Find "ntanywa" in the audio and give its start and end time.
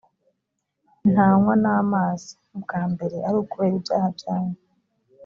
1.11-1.53